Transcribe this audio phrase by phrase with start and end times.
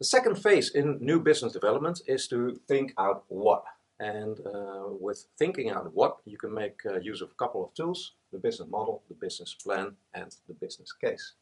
[0.00, 3.64] The second phase in new business development is to think out what.
[3.98, 7.74] And uh, with thinking out what, you can make uh, use of a couple of
[7.74, 11.34] tools, the business model, the business plan, and the business case.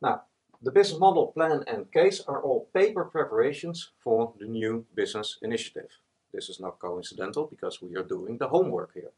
[0.00, 0.22] Now,
[0.62, 5.90] the business model, plan, and case are all paper preparations for the new business initiative.
[6.32, 9.10] This is not coincidental because we are doing the homework here.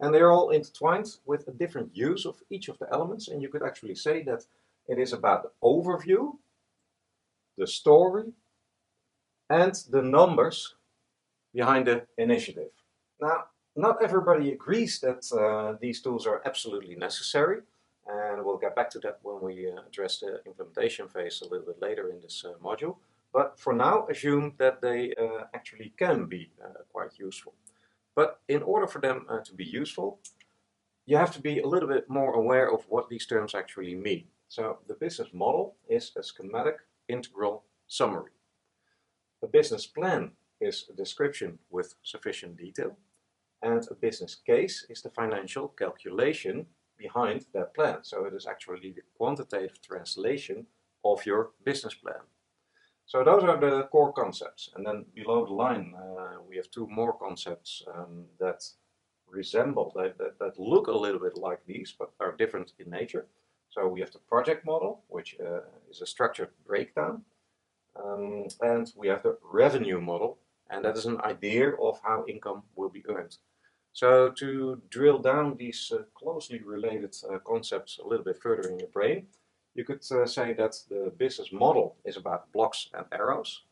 [0.00, 3.48] And they're all intertwined with a different use of each of the elements, and you
[3.48, 4.44] could actually say that
[4.86, 6.34] it is about the overview,
[7.56, 8.32] the story,
[9.50, 10.74] and the numbers
[11.54, 12.70] behind the initiative.
[13.20, 13.44] Now,
[13.76, 17.60] not everybody agrees that uh, these tools are absolutely necessary,
[18.06, 21.66] and we'll get back to that when we uh, address the implementation phase a little
[21.66, 22.96] bit later in this uh, module.
[23.32, 27.54] But for now, assume that they uh, actually can be uh, quite useful.
[28.14, 30.18] But in order for them uh, to be useful,
[31.04, 34.24] you have to be a little bit more aware of what these terms actually mean.
[34.48, 38.32] So the business model is a schematic integral summary.
[39.42, 42.96] A business plan is a description with sufficient detail,
[43.62, 46.66] and a business case is the financial calculation
[46.98, 47.98] behind that plan.
[48.02, 50.66] So it is actually the quantitative translation
[51.04, 52.22] of your business plan.
[53.06, 54.70] So those are the core concepts.
[54.74, 58.64] And then below the line, uh, we have two more concepts um, that
[59.28, 63.26] resemble, that, that, that, look a little bit like these, but are different in nature.
[63.76, 65.60] So we have the project model, which uh,
[65.90, 67.22] is a structured breakdown.
[67.94, 70.38] Um, and we have the revenue model,
[70.70, 73.36] and that is an idea of how income will be earned.
[73.92, 78.78] So to drill down these uh, closely related uh, concepts a little bit further in
[78.78, 79.26] your brain,
[79.74, 83.64] you could uh, say that the business model is about blocks and arrows.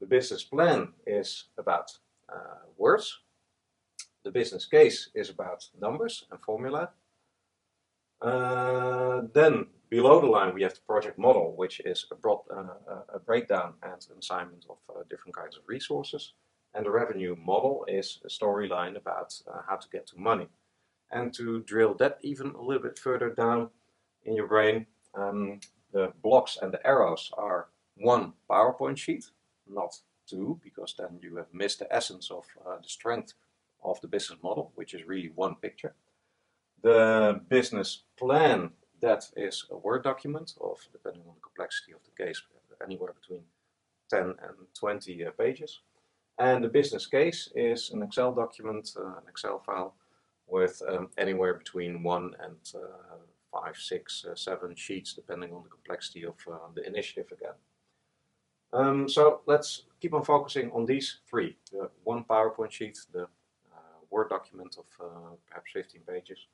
[0.00, 1.90] The business plan is about
[2.32, 3.18] uh, words.
[4.22, 6.90] The business case is about numbers and formula.
[8.20, 13.02] Uh, then below the line we have the project model, which is a, broad, uh,
[13.14, 16.32] a breakdown and an assignment of uh, different kinds of resources.
[16.74, 20.48] And the revenue model is a storyline about uh, how to get to money.
[21.10, 23.70] And to drill that even a little bit further down
[24.24, 25.60] in your brain, um,
[25.92, 29.24] the blocks and the arrows are one PowerPoint sheet,
[29.66, 29.96] not
[30.28, 33.32] two, because then you have missed the essence of uh, the strength
[33.82, 35.94] of the business model, which is really one picture.
[36.82, 42.24] The business plan, that is a Word document of, depending on the complexity of the
[42.24, 42.42] case,
[42.82, 43.42] anywhere between
[44.10, 45.80] 10 and 20 uh, pages.
[46.38, 49.94] And the business case is an Excel document, uh, an Excel file,
[50.46, 53.16] with um, anywhere between one and uh,
[53.52, 57.54] five, six, uh, seven sheets, depending on the complexity of uh, the initiative again.
[58.72, 61.56] Um, so let's keep on focusing on these three.
[61.72, 66.46] The one PowerPoint sheet, the uh, Word document of uh, perhaps 15 pages,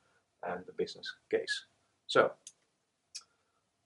[0.43, 1.65] and the business case.
[2.07, 2.31] So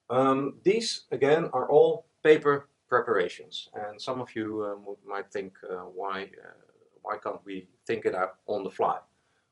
[0.10, 5.84] um, these again are all paper preparations and some of you um, might think uh,
[5.84, 6.60] why uh,
[7.02, 8.98] why can't we think it out on the fly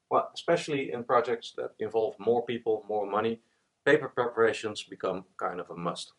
[0.09, 3.39] well especially in projects that involve more people more money
[3.87, 6.11] paper preparations become kind of a must.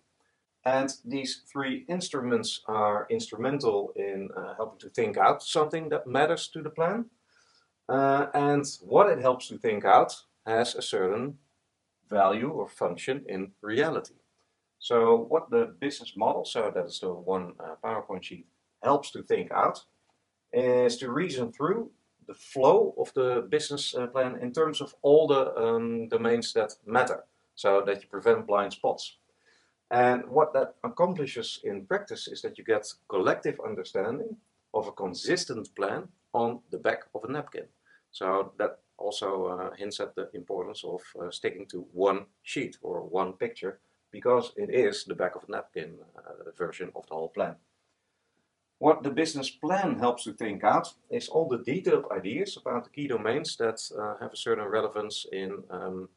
[0.65, 6.49] And these three instruments are instrumental in uh, helping to think out something that matters
[6.49, 7.05] to the plan.
[7.87, 10.13] Uh, and what it helps to think out
[10.49, 11.39] has a certain
[12.09, 14.15] value or function in reality.
[14.79, 18.47] So what the business model, so that is the one uh, PowerPoint sheet,
[18.83, 19.85] helps to think out
[20.53, 21.91] is to reason through
[22.27, 26.73] the flow of the business uh, plan in terms of all the um, domains that
[26.87, 29.17] matter so that you prevent blind spots.
[29.91, 34.37] And what that accomplishes in practice is that you get collective understanding
[34.75, 37.67] of a consistent plan on the back of a napkin.
[38.11, 43.03] So that also uh, hints at the importance of uh, sticking to one sheet or
[43.03, 47.29] one picture because it is the back of a napkin uh, version of the whole
[47.29, 47.57] plan.
[48.79, 52.91] What the business plan helps to think out is all the detailed ideas about the
[52.91, 56.09] key domains that uh, have a certain relevance in um,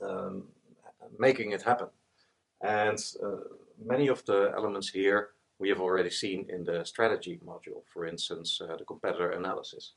[0.00, 0.44] um,
[1.18, 1.88] making it happen.
[2.62, 3.36] And uh,
[3.84, 8.60] many of the elements here we have already seen in the strategy module, for instance,
[8.60, 9.92] uh, the competitor analysis.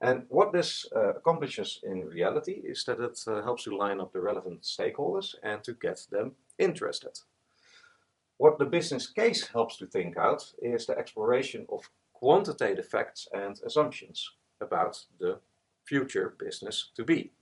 [0.00, 4.12] And what this uh, accomplishes in reality is that it uh, helps to line up
[4.12, 7.18] the relevant stakeholders and to get them interested.
[8.36, 13.60] What the business case helps to think out is the exploration of quantitative facts and
[13.66, 14.30] assumptions
[14.60, 15.40] about the
[15.84, 17.32] future business to be.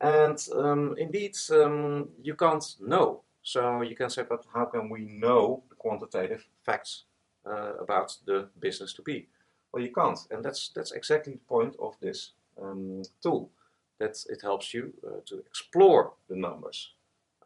[0.00, 3.22] And um, indeed, um, you can't know.
[3.42, 7.04] So you can say, but how can we know the quantitative facts
[7.46, 9.28] uh, about the business to be?
[9.72, 10.18] Well, you can't.
[10.30, 13.50] And that's, that's exactly the point of this um, tool.
[13.98, 16.92] That it helps you uh, to explore the numbers.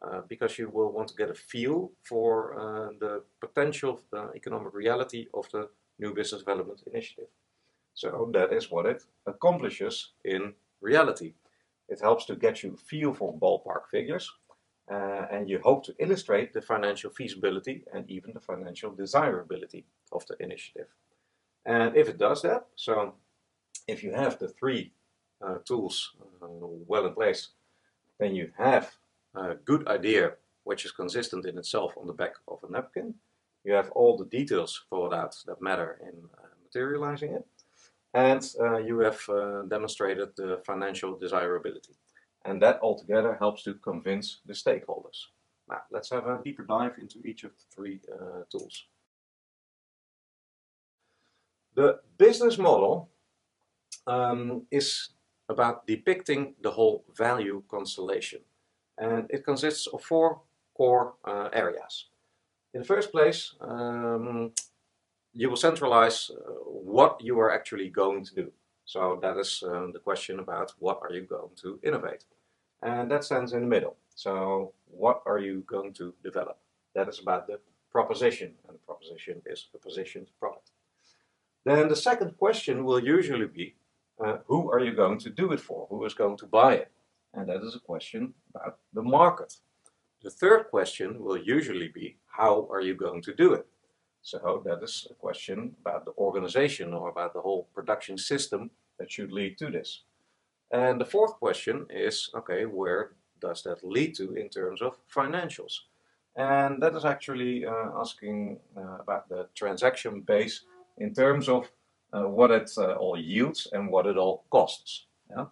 [0.01, 4.73] uh, because you will want to get a feel for uh, the potential uh, economic
[4.75, 5.69] reality of the
[5.99, 7.29] new business development initiative.
[7.93, 11.33] So that is what it accomplishes in reality.
[11.89, 14.31] It helps to get you a feel for ballpark figures
[14.91, 20.25] uh, and you hope to illustrate the financial feasibility and even the financial desirability of
[20.27, 20.87] the initiative.
[21.65, 23.13] And if it does that, so
[23.87, 24.91] if you have the three
[25.45, 26.11] uh, tools
[26.41, 26.47] uh,
[26.87, 27.49] well in place,
[28.19, 28.91] then you have
[29.35, 33.15] a good idea which is consistent in itself on the back of a napkin.
[33.63, 37.47] You have all the details thought out that matter in uh, materializing it.
[38.13, 41.93] And uh, you have uh, demonstrated the financial desirability.
[42.43, 45.27] And that altogether helps to convince the stakeholders.
[45.69, 48.85] Now, let's have a deeper dive into each of the three uh, tools.
[51.75, 53.09] The business model
[54.07, 55.09] um, is
[55.49, 58.41] about depicting the whole value constellation.
[58.97, 60.41] And it consists of four
[60.75, 62.07] core uh, areas.
[62.73, 64.51] In the first place, um,
[65.33, 68.51] you will centralize uh, what you are actually going to do.
[68.85, 72.25] So that is um, the question about what are you going to innovate.
[72.81, 73.95] And that stands in the middle.
[74.15, 76.57] So what are you going to develop?
[76.95, 77.59] That is about the
[77.91, 80.60] proposition, and the proposition is a positioned product.
[81.65, 83.75] Then the second question will usually be,
[84.23, 85.87] uh, who are you going to do it for?
[85.89, 86.91] Who is going to buy it?
[87.33, 89.55] And that is a question about the market.
[90.21, 93.65] The third question will usually be, how are you going to do it?
[94.21, 98.69] So that is a question about the organization or about the whole production system
[98.99, 100.03] that should lead to this.
[100.71, 105.73] And the fourth question is, okay, where does that lead to in terms of financials?
[106.35, 110.65] And that is actually uh, asking uh, about the transaction base
[111.01, 111.71] in terms of
[112.13, 115.05] uh, what it uh, all yields and what it all costs.
[115.29, 115.45] Yeah?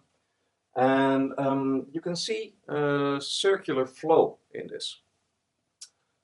[0.76, 5.00] And um, you can see a circular flow in this.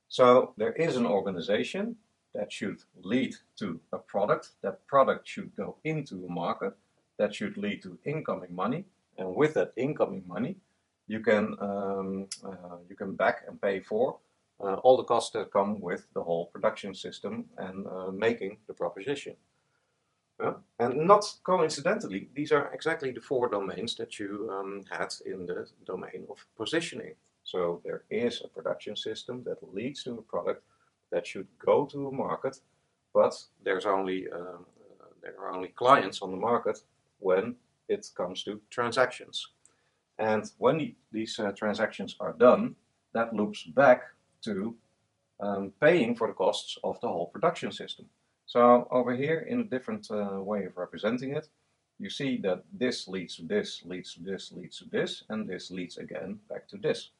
[0.08, 1.96] So there is an organization
[2.34, 4.50] that should lead to a product.
[4.62, 6.74] That product should go into a market.
[7.18, 8.84] That should lead to incoming money.
[9.18, 10.56] And with that incoming money,
[11.08, 14.16] you can um, uh, you can back and pay for uh,
[14.58, 19.36] all the costs that come with the whole production system and uh, making the proposition.
[20.40, 20.54] Yeah.
[20.78, 25.66] And not coincidentally, these are exactly the four domains that you um, had in the
[25.86, 27.14] domain of positioning.
[27.42, 30.62] So there is a production system that leads to a product
[31.10, 32.60] that should go to a market,
[33.14, 34.58] but there's only uh,
[35.22, 36.78] there are only clients on the market
[37.18, 37.56] when
[37.88, 39.48] it comes to transactions.
[40.18, 42.74] And when the, these uh, transactions are done,
[43.12, 44.02] that loops back
[44.46, 44.74] to
[45.40, 48.06] um, paying for the costs of the whole production system.
[48.46, 51.48] So over here, in a different uh, way of representing it,
[51.98, 55.70] you see that this leads to this, leads to this, leads to this, and this
[55.70, 57.10] leads again back to this.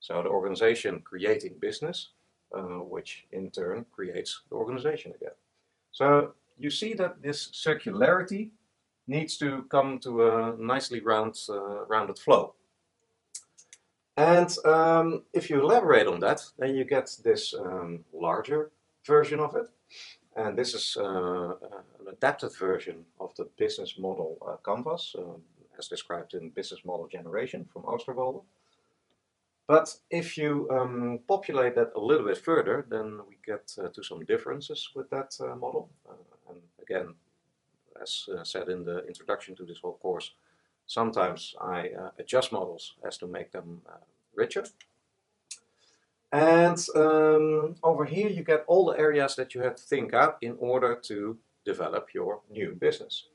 [0.00, 2.10] So the organization creating business,
[2.54, 5.36] uh, which in turn creates the organization again.
[5.92, 8.50] So you see that this circularity
[9.06, 12.54] needs to come to a nicely round, uh, rounded flow.
[14.16, 18.70] And um, if you elaborate on that, then you get this um, larger
[19.04, 19.66] version of it.
[20.36, 21.54] And this is uh,
[22.00, 25.38] an adapted version of the business model uh, canvas, uh,
[25.78, 28.42] as described in Business Model Generation from Osterwalder.
[29.66, 34.02] But if you um, populate that a little bit further, then we get uh, to
[34.02, 35.88] some differences with that uh, model.
[36.08, 37.14] Uh, and again,
[38.00, 40.32] as said in the introduction to this whole course,
[40.86, 43.80] sometimes I adjust models as to make them
[44.36, 44.64] richer.
[46.32, 50.38] And um, over here you get all the areas that you have to think up
[50.42, 53.28] in order to develop your new business.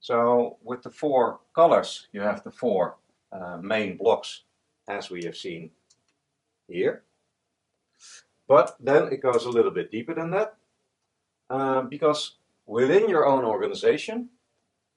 [0.00, 2.96] So with the four colors, you have the four
[3.32, 4.42] uh, main blocks
[4.88, 5.70] as we have seen
[6.68, 7.04] here.
[8.48, 10.56] But then it goes a little bit deeper than that.
[11.48, 14.28] Uh, because within your own organization,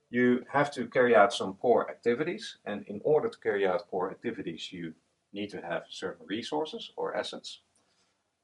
[0.10, 2.58] you have to carry out some core activities.
[2.66, 4.94] And in order to carry out core activities, you
[5.36, 7.60] need to have certain resources or assets.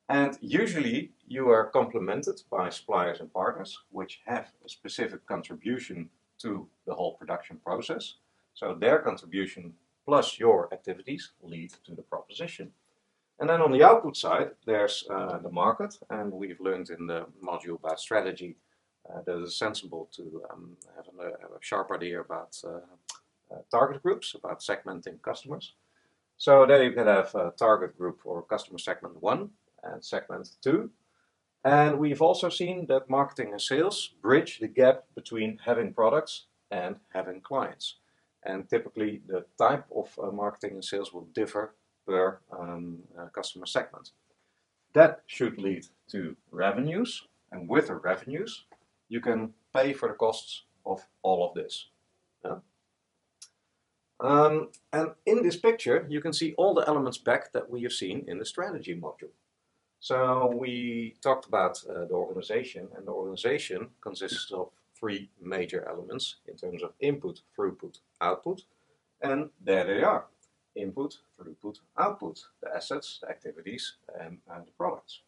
[0.09, 6.09] And usually you are complemented by suppliers and partners which have a specific contribution
[6.41, 8.15] to the whole production process.
[8.53, 9.73] So their contribution
[10.05, 12.71] plus your activities lead to the proposition.
[13.39, 17.25] And then on the output side, there's uh, the market, and we've learned in the
[17.41, 18.57] module about strategy
[19.09, 22.81] uh, that it's sensible to um, have, a, have, a, sharp idea about uh,
[23.51, 25.73] uh target groups, about segmenting customers.
[26.41, 29.49] So there you can have a target group for customer segment 1
[29.83, 30.89] and segment 2.
[31.63, 36.95] And we've also seen that marketing and sales bridge the gap between having products and
[37.13, 37.97] having clients.
[38.43, 41.75] And typically the type of uh, marketing and sales will differ
[42.07, 44.09] per um, uh, customer segment.
[44.93, 48.65] That should lead to revenues, and with the revenues,
[49.09, 51.89] you can pay for the costs of all of this.
[52.43, 52.55] Yeah?
[54.21, 57.91] Um, and in this picture, you can see all the elements back that we have
[57.91, 59.33] seen in the strategy module.
[59.99, 66.35] So we talked about uh, the organization, and the organization consists of three major elements
[66.47, 68.61] in terms of input, throughput, output,
[69.21, 70.25] and there they are.
[70.75, 75.21] Input, throughput, output, the assets, the activities, and, and the products.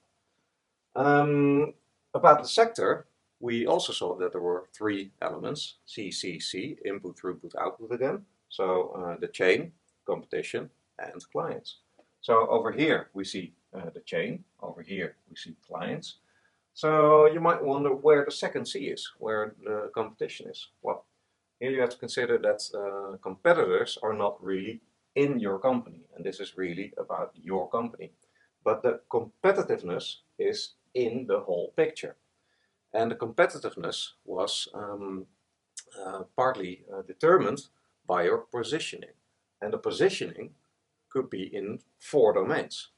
[0.95, 1.73] Um,
[2.13, 3.07] about the sector,
[3.39, 8.25] we also saw that there were three elements, CCC, input, throughput, output again.
[8.53, 9.71] So uh, the chain,
[10.05, 10.69] competition,
[10.99, 11.77] and clients.
[12.21, 16.17] So over here we see uh, the chain, over here we see clients.
[16.75, 20.67] So you might wonder where the second C is, where the competition is.
[20.83, 21.05] Well,
[21.59, 24.81] here you have to consider that uh, competitors are not really
[25.15, 28.11] in your company, and this is really about your company.
[28.63, 32.17] But the competitiveness is in the whole picture.
[32.93, 35.25] And the competitiveness was um,
[35.99, 37.63] uh, partly uh, determined
[38.07, 39.15] by your positioning.
[39.61, 40.51] And the positioning
[41.09, 42.89] could be in four domains.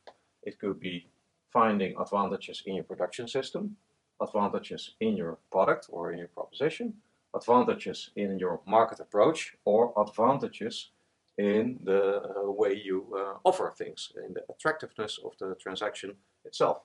[0.43, 1.07] It could be
[1.51, 3.77] finding advantages in your production system,
[4.21, 6.93] advantages in your product or in your proposition,
[7.35, 10.89] advantages in your market approach, or advantages
[11.37, 16.13] in the uh, way you uh, offer things, in the attractiveness of the transaction
[16.45, 16.81] itself.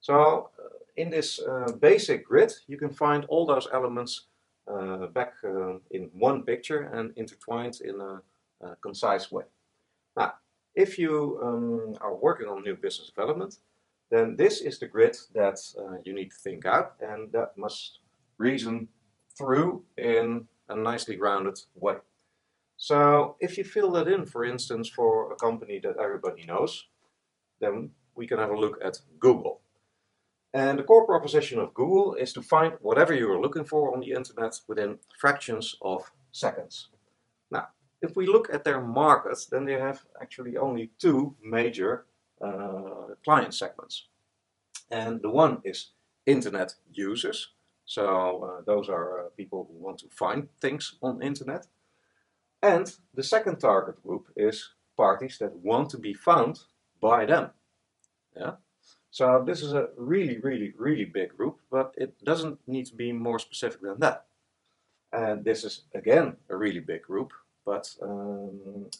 [0.00, 4.26] So uh, in this uh, basic grid, you can find all those elements
[5.12, 8.22] back uh, in one picture and intertwined in a,
[8.66, 9.44] a concise way.
[10.16, 10.34] Now,
[10.74, 13.58] if you um, are working on new business development,
[14.10, 18.00] then this is the grid that uh, you need to think out and that must
[18.38, 18.88] reason
[19.36, 21.96] through in a nicely rounded way.
[22.76, 26.86] So if you fill that in, for instance, for a company that everybody knows,
[27.60, 29.60] then we can have a look at Google.
[30.54, 34.00] And the core proposition of Google is to find whatever you are looking for on
[34.00, 36.90] the internet within fractions of seconds.
[37.50, 37.68] Now,
[38.00, 42.06] if we look at their markets, then they have actually only two major
[42.40, 44.06] uh, client segments.
[44.92, 45.90] And the one is
[46.24, 47.48] internet users.
[47.84, 51.66] So uh, those are uh, people who want to find things on internet.
[52.62, 56.60] And the second target group is parties that want to be found
[57.00, 57.50] by them.
[58.36, 58.52] Yeah?
[59.14, 63.12] So this is a really, really, really big group, but it doesn't need to be
[63.12, 64.24] more specific than that.
[65.12, 67.32] And this is again a really big group,
[67.64, 68.90] but um,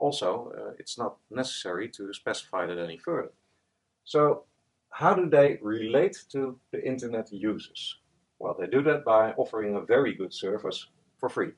[0.00, 3.30] also uh, it's not necessary to specify that any further.
[4.04, 4.46] So
[4.90, 7.98] how do they relate to the internet users?
[8.40, 10.88] Well, they do that by offering a very good service
[11.20, 11.52] for free.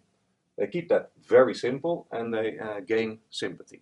[0.58, 3.80] They keep that very simple and they uh, gain sympathy.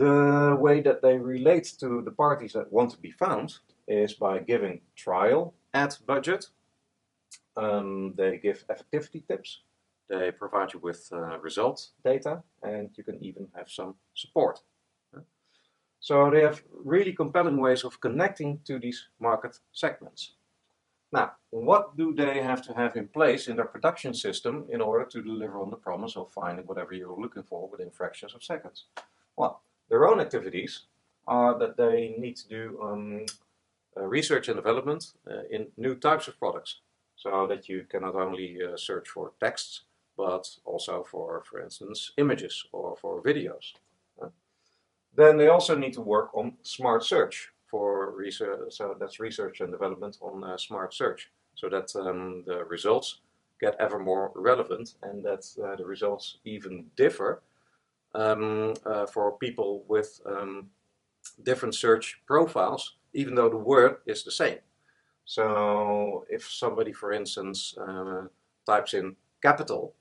[0.00, 4.38] The way that they relate to the parties that want to be found is by
[4.38, 6.46] giving trial ad budget.
[7.54, 9.60] Um, they give effectivity tips.
[10.08, 14.62] They provide you with uh, result data and you can even have some support.
[16.00, 20.32] So they have really compelling ways of connecting to these market segments.
[21.12, 25.04] Now, what do they have to have in place in their production system in order
[25.04, 28.86] to deliver on the promise of finding whatever you're looking for within fractions of seconds?
[29.36, 30.82] Well, their own activities
[31.26, 33.26] are that they need to do um,
[33.96, 36.76] uh, research and development uh, in new types of products.
[37.16, 39.82] So that you can not only uh, search for texts,
[40.16, 43.74] but also for, for instance, images or for videos.
[45.14, 48.72] then they also need to work on smart search for research.
[48.72, 53.20] So that's research and development on uh, smart search, so that um, the results
[53.60, 57.42] get ever more relevant and that uh, the results even differ
[58.14, 60.70] um, uh, for people with um,
[61.42, 64.58] different search profiles, even though the word is the same.
[65.24, 68.22] So if somebody, for instance, uh,
[68.66, 69.94] types in capital,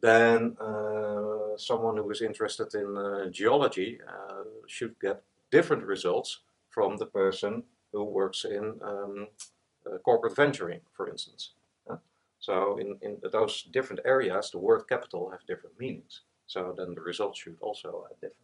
[0.00, 6.96] then uh, someone who is interested in uh, geology uh, should get different results from
[6.96, 7.62] the person
[7.92, 9.28] who works in um,
[9.86, 11.52] uh, corporate venturing, for instance.
[12.42, 16.22] So in, in those different areas, the word capital have different meanings.
[16.52, 18.34] So then the results should also uh, differ.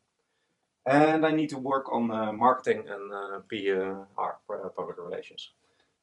[0.86, 5.50] And I need to work on uh, marketing and uh, PR, public relations.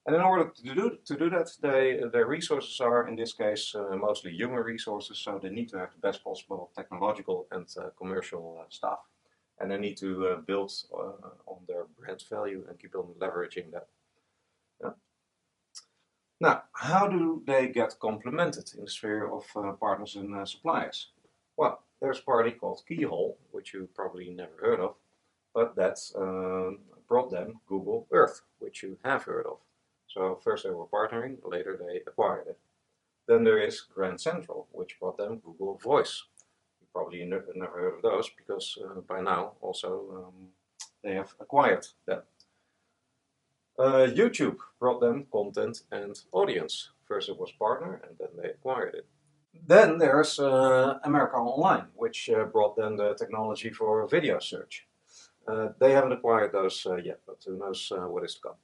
[0.06, 3.74] And in order to do, to do that, they, their resources are, in this case,
[3.74, 7.90] uh, mostly human resources, so they need to have the best possible technological and uh,
[7.98, 9.00] commercial uh, staff.
[9.60, 10.72] And they need to build
[11.48, 13.88] on their brand value and keep on leveraging that.
[14.84, 14.90] Yeah.
[16.42, 19.46] Now, how do they get complemented in the sphere of
[19.80, 21.08] partners and suppliers?
[21.56, 24.96] Well, there's a party called Keyhole, which you probably never heard of,
[25.54, 29.58] but that's um, brought them Google Earth, which you have heard of.
[30.08, 32.60] So first they were partnering, later they acquired it.
[33.28, 36.24] Then there is Grand Central, which brought them Google Voice.
[36.80, 40.48] You probably never heard of those because uh, by now also um,
[41.04, 42.22] they have acquired them.
[43.78, 46.92] Uh, YouTube brought them content and audience.
[47.08, 49.06] First it was partner and then they acquired it.
[49.68, 54.88] Then there's uh, America Online, which uh, brought them the technology for video search.
[55.48, 58.56] Uh, they haven't acquired those uh, yet, but who knows uh, what is to come.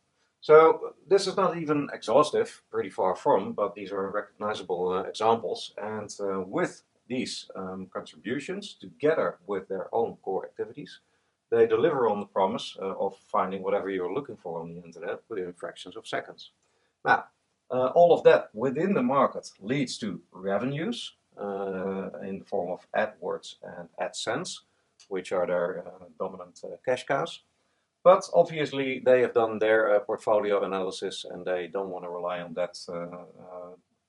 [0.41, 5.74] So this is not even exhaustive, pretty far from, but these are recognizable examples.
[5.77, 6.10] And
[6.48, 11.01] with these um, contributions, together with their own core activities,
[11.51, 15.19] they deliver on the promise uh, of finding whatever you're looking for on the internet
[15.29, 16.51] within fractions of seconds.
[17.03, 17.24] Now, uh,
[17.72, 23.56] all of that within the market leads to revenues uh, in the form of AdWords
[23.63, 24.60] and AdSense,
[25.08, 27.42] which are their uh, dominant uh, cash cows.
[28.04, 32.42] But obviously, they have done their uh, portfolio analysis and they don't want to rely
[32.42, 32.78] on that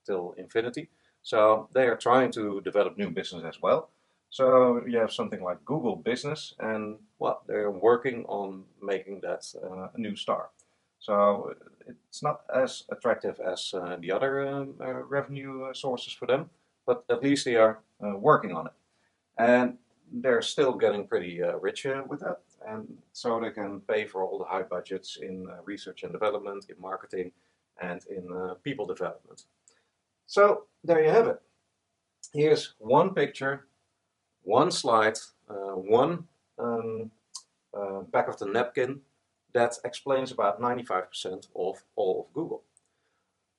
[0.05, 0.89] till infinity.
[1.21, 3.89] So they are trying to develop new business as well.
[4.29, 9.89] So you have something like Google Business, and well, they're working on making that uh,
[9.93, 10.49] a new star.
[10.99, 11.53] So
[11.87, 16.49] it's not as attractive as uh, the other um, uh, revenue uh, sources for them,
[16.85, 18.73] but at least they are working on it.
[19.37, 19.77] And
[20.11, 24.45] they're still getting pretty rich with that, and so they can pay for all the
[24.45, 27.31] high budgets in research and development, in marketing,
[27.81, 28.29] and in
[28.63, 29.43] people development.
[30.27, 31.41] So there you have it.
[32.33, 33.65] Here's one picture
[34.43, 36.25] one slide, one
[36.59, 37.09] um,
[38.11, 39.01] back of the napkin
[39.53, 42.63] that explains about 95% of all of Google.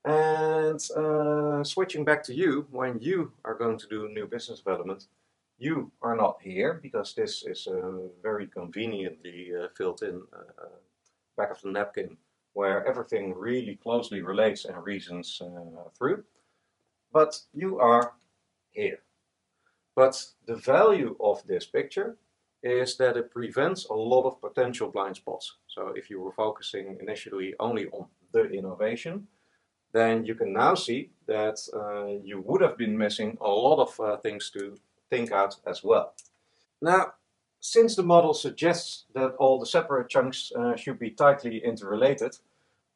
[0.05, 5.07] And uh, switching back to you, when you are going to do new business development,
[5.59, 10.67] you are not here because this is uh, very conveniently uh, filled in uh,
[11.37, 12.17] back of the napkin
[12.53, 15.43] where everything really closely relates and reasons
[15.99, 16.23] through.
[17.13, 18.13] But you are
[18.71, 18.99] here.
[19.97, 22.17] But the value of this picture
[22.65, 25.57] is that it prevents a lot of potential blind spots.
[25.69, 29.29] So if you were focusing initially only on the innovation,
[29.93, 34.01] then you can now see that uh, you would have been missing a lot of
[34.01, 34.77] uh, things to
[35.11, 36.15] think out as well.
[36.81, 37.13] Now,
[37.61, 42.37] since the model suggests that all the separate chunks uh, should be tightly interrelated,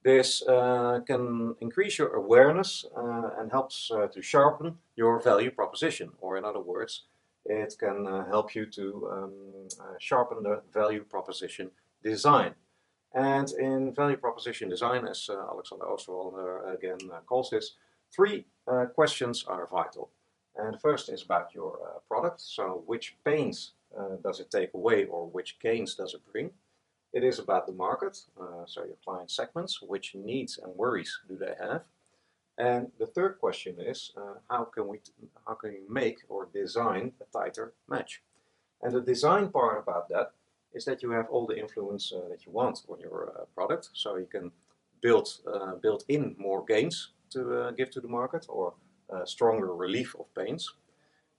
[0.03, 6.11] this uh, can increase your awareness uh, and helps uh, to sharpen your value proposition.
[6.21, 7.05] Or in other words,
[7.49, 9.33] it can uh, help you to um,
[9.81, 11.71] uh, sharpen the value proposition
[12.03, 12.55] design.
[13.15, 17.77] And in value proposition design, as uh, Alexander Osterwalder again calls this,
[18.15, 18.47] three
[18.95, 20.11] questions are vital.
[20.57, 22.41] And the first is about your product.
[22.41, 23.73] So which pains
[24.23, 26.51] does it take away or which gains does it bring?
[27.13, 31.37] It is about the market, uh, so your client segments, which needs and worries do
[31.37, 31.83] they have?
[32.59, 34.99] And the third question is, uh, how can we
[35.47, 38.21] how can you make or design a tighter match?
[38.83, 40.33] And the design part about that
[40.75, 43.91] is that you have all the influence uh, that you want on your uh, product,
[43.93, 44.51] so you can
[45.01, 48.75] build uh, build in more gains to uh, give to the market or
[49.25, 50.75] stronger relief of pains,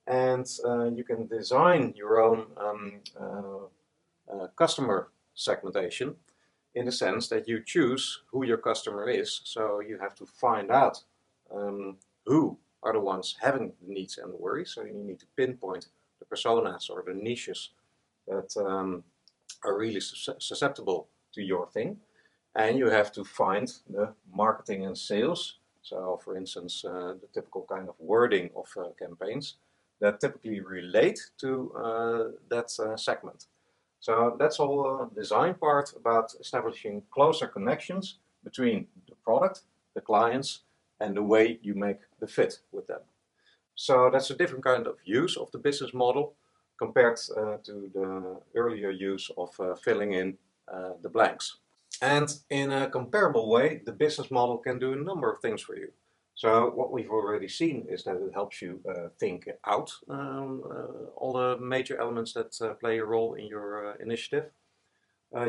[0.07, 0.47] and
[0.97, 2.99] you can design your own um,
[4.55, 6.15] customer segmentation
[6.73, 9.41] in the sense that you choose who your customer is.
[9.43, 11.03] So you have to find out
[11.53, 14.71] um, who are the ones having the needs and the worries.
[14.71, 15.87] So you need to pinpoint
[16.19, 17.71] the personas or the niches
[18.27, 19.03] that um,
[19.63, 21.97] are really susceptible to your thing.
[22.55, 25.59] And you have to find the marketing and sales.
[25.81, 29.55] So, for instance, uh, the typical kind of wording of uh, campaigns
[30.01, 33.47] that typically relate to uh, that uh, segment.
[33.99, 39.61] So that's all uh, design part about establishing closer connections between the product,
[39.93, 40.61] the clients,
[40.99, 43.01] and the way you make the fit with them.
[43.75, 46.35] So that's a different kind of use of the business model
[46.77, 50.37] compared uh, to the earlier use of uh, filling in
[50.73, 51.57] uh, the blanks.
[52.01, 55.75] And in a comparable way, the business model can do a number of things for
[55.75, 55.91] you.
[56.35, 61.09] So what we've already seen is that it helps you uh, think out um, uh,
[61.17, 64.45] all the major elements that uh, play a role in your initiative.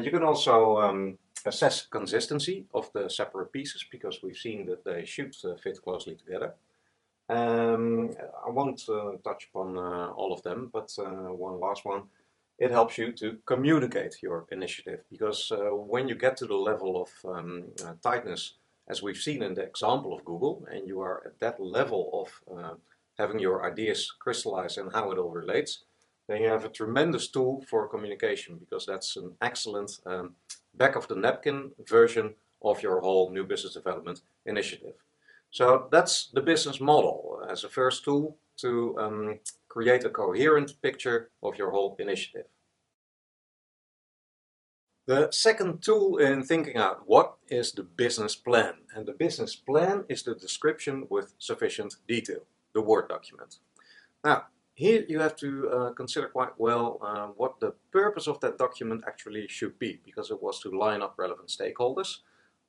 [0.02, 5.05] You can also um, assess consistency of the separate pieces because we've seen that they
[5.05, 6.55] should uh, fit closely together.
[7.29, 8.11] Um,
[8.46, 8.85] I won't
[9.24, 12.03] touch upon all of them, but one last one.
[12.59, 17.31] It helps you to communicate your initiative because when you get to the level of
[17.33, 17.66] um,
[18.03, 18.55] tightness
[18.90, 22.59] as we've seen in the example of Google, and you are at that level of
[22.59, 22.74] uh,
[23.16, 25.85] having your ideas crystallize and how it all relates,
[26.28, 30.35] then you have a tremendous tool for communication because that's an excellent um,
[30.74, 34.94] back of the napkin version of your whole new business development initiative.
[35.50, 41.30] So that's the business model as a first tool to um, create a coherent picture
[41.42, 42.46] of your whole initiative.
[45.06, 48.74] The second tool in thinking out what is the business plan.
[48.94, 52.42] And the business plan is the description with sufficient detail,
[52.74, 53.56] the Word document.
[54.22, 54.44] Now,
[54.80, 59.04] here you have to uh, consider quite well uh, what the purpose of that document
[59.06, 62.10] actually should be, because it was to line up relevant stakeholders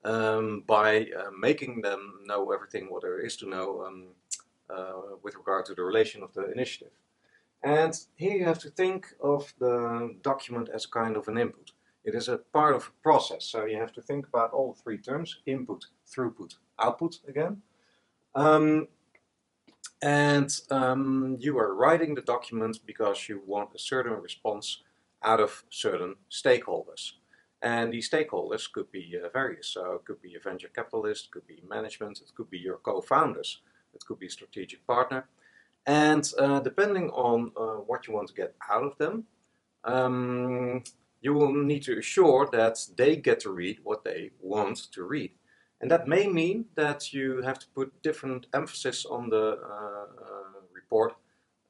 [0.04, 4.08] um, by uh, making them know everything what there is to know um,
[4.70, 6.92] uh, with regard to the relation of the initiative.
[7.64, 11.72] And here you have to think of the document as kind of an input.
[12.04, 14.98] It is a part of a process, so you have to think about all three
[14.98, 17.62] terms, input, throughput, output again.
[18.36, 18.88] Um,
[20.02, 24.82] and um, you are writing the document because you want a certain response
[25.24, 27.14] out of certain stakeholders.
[27.62, 29.68] And these stakeholders could be uh, various.
[29.68, 32.78] So it could be a venture capitalist, it could be management, it could be your
[32.78, 33.62] co-founders,
[33.94, 35.28] it could be a strategic partner.
[35.86, 39.26] And uh, depending on uh, what you want to get out of them,
[39.84, 40.84] um,
[41.22, 45.32] you will need to assure that they get to read what they want to read.
[45.82, 50.62] And that may mean that you have to put different emphasis on the uh, uh,
[50.74, 51.16] report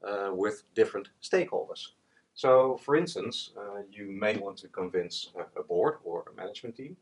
[0.06, 1.88] uh, with different stakeholders.
[2.34, 3.52] So, for instance,
[3.90, 6.96] you may want to convince a board or a management team,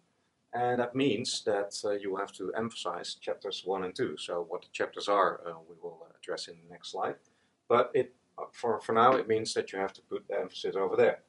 [0.53, 4.17] and that means that uh, you have to emphasize chapters 1 and 2.
[4.17, 7.15] So, what the chapters are, uh, we will address in the next slide.
[7.69, 8.13] But it,
[8.53, 11.21] for, for now, it means that you have to put the emphasis over there.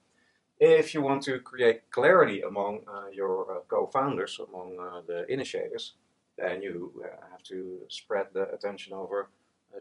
[0.64, 5.94] If you want to create clarity among uh, your uh, co-founders, among uh, the initiators,
[6.38, 9.30] then you have to spread the attention over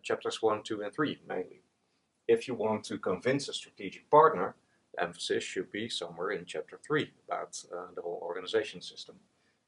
[0.02, 1.60] chapters 1, 2 and 3 mainly.
[2.26, 4.54] If you want to convince a strategic partner,
[4.94, 7.62] the emphasis should be somewhere in chapter 3 about
[7.94, 9.16] the whole organization system.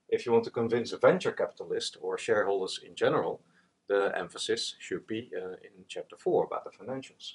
[0.09, 3.43] If you want to convince a venture capitalist or shareholders in general,
[3.87, 7.35] the emphasis should be uh, in chapter 4 about the financials.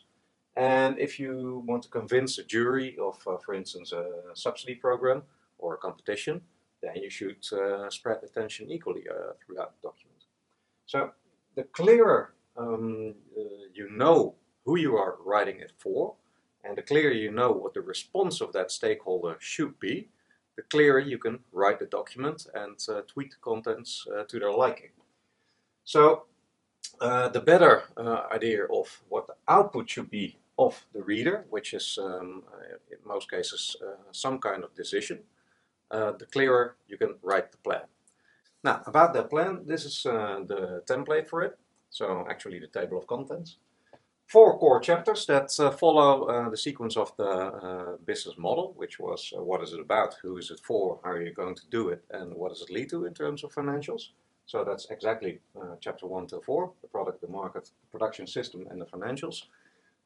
[0.58, 5.22] And if you want to convince a jury of, uh, for instance, a subsidy program
[5.60, 6.42] or a competition,
[6.82, 10.24] then you should uh, spread attention equally uh, throughout the document.
[10.88, 11.12] So
[11.56, 13.44] the clearer um, uh,
[13.76, 14.34] you know
[14.66, 16.16] who you are writing it for,
[16.64, 20.10] and the clearer you know what the response of that stakeholder should be,
[20.56, 24.52] the clearer you can write the document and uh, tweak the contents uh, to their
[24.52, 24.90] liking.
[25.84, 26.24] So
[27.00, 27.84] the better
[28.34, 32.98] idea of what the output should be of the reader, which is um, uh, in
[33.06, 35.20] most cases uh, some kind of decision,
[35.92, 37.84] uh, the clearer you can write the plan.
[38.64, 41.58] Now, about the plan, this is uh, the template for it,
[41.90, 43.58] so actually the table of contents.
[44.26, 49.32] Four core chapters that uh, follow uh, the sequence of the business model, which was
[49.38, 52.04] what is it about, who is it for, how are you going to do it,
[52.12, 54.10] and what does it lead to in terms of financials.
[54.46, 55.40] So that's exactly
[55.80, 59.44] chapter 1 to 4, the product, the market, the production system, and the financials.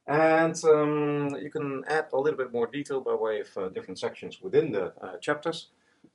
[0.08, 4.00] And um, you can add a little bit more detail by way of uh, different
[4.00, 5.68] sections within the uh, chapters.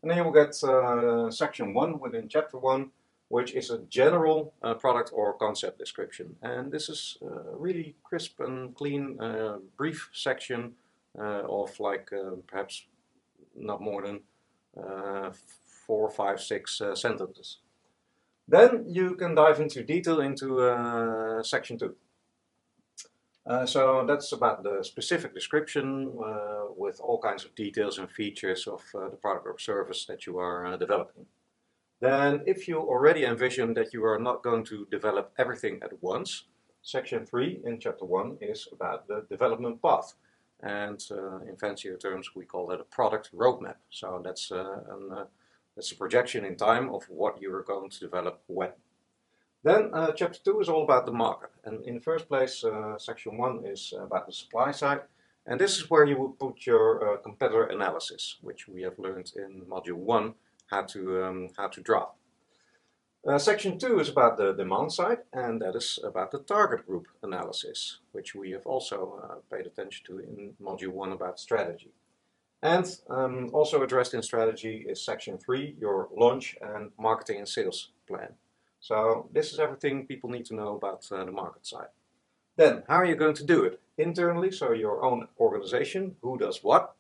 [0.03, 2.91] And then you will get uh, section 1 within chapter 1,
[3.29, 6.37] which is a general uh, product or concept description.
[6.43, 10.75] And this is a uh, really crisp and clean, uh, brief section
[11.19, 12.11] of like
[12.47, 12.85] perhaps
[13.55, 14.21] not more than
[15.87, 17.59] four, five, six sentences.
[18.47, 21.95] Then you can dive into detail into section 2.
[23.47, 28.67] Uh, so that's about the specific description uh, with all kinds of details and features
[28.67, 31.25] of uh, the product or service that you are uh, developing.
[32.01, 36.45] Then if you already envision that you are not going to develop everything at once,
[36.83, 40.15] section 3 in chapter 1 is about the development path.
[40.61, 43.77] And uh, in fancier terms we call that a product roadmap.
[43.91, 45.27] So that's, an,
[45.77, 48.73] that's a projection in time of what you are going to develop when.
[49.67, 51.51] Then uh, chapter 2 is all about the market.
[51.65, 55.01] And in the first place, uh, section 1 is about the supply side.
[55.45, 59.33] And this is where you would put your uh, competitor analysis, which we have learned
[59.35, 60.35] in module 1
[60.71, 62.11] how to, um, how to draw.
[63.27, 67.09] Uh, section 2 is about the demand side, and that is about the target group
[67.25, 71.91] analysis, which we have also uh, paid attention to in module 1 about strategy.
[72.63, 77.91] And um, also addressed in strategy is section 3, your launch and marketing and sales
[78.07, 78.35] plan.
[78.87, 81.89] So this is everything people need to know about uh, the market side.
[82.57, 83.81] Then, how are you going to do it?
[83.99, 86.95] Internally, so your own organization, who does what?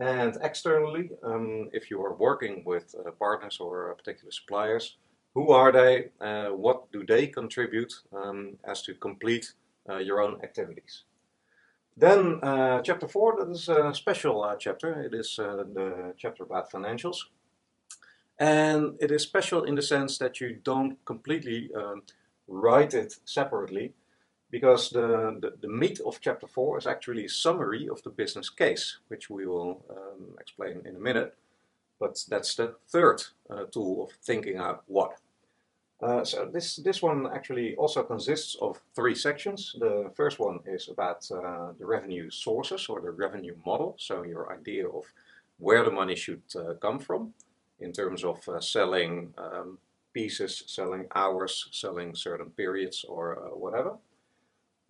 [0.00, 4.96] And externally, um, if you are working with uh, partners or uh, particular suppliers,
[5.34, 6.10] who are they?
[6.18, 9.52] Uh, what do they contribute um, as to complete
[9.90, 11.04] uh, your own activities.
[11.96, 15.02] Then uh, chapter 4, that is a special uh, chapter.
[15.02, 17.16] It is the chapter about financials.
[18.38, 22.02] And it is special in the sense that you don't completely um,
[22.48, 23.92] write it separately
[24.50, 28.50] because the, the, the, meat of chapter 4 is actually a summary of the business
[28.50, 31.34] case, which we will um, explain in a minute.
[31.98, 35.18] But that's the third uh, tool of thinking out what.
[36.02, 39.74] Uh, so this, this one actually also consists of three sections.
[39.78, 44.52] The first one is about uh, the revenue sources or the revenue model, so your
[44.52, 45.04] idea of
[45.58, 47.32] where the money should uh, come from
[47.82, 49.78] in terms of uh, selling um,
[50.12, 53.96] pieces, selling hours, selling certain periods or uh, whatever.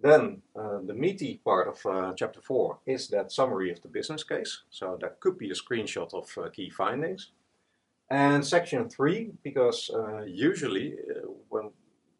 [0.00, 4.62] Then uh, the meaty part of chapter 4 is that summary of the business case.
[4.70, 7.30] So that could be a screenshot of key findings.
[8.10, 9.92] And section 3, because
[10.26, 10.96] usually
[11.50, 11.70] when,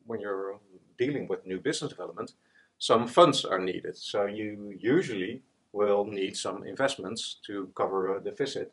[0.07, 0.61] when you're
[0.97, 2.35] dealing with new business development,
[2.79, 3.97] some funds are needed.
[3.97, 8.73] So you usually will need some investments to cover a deficit.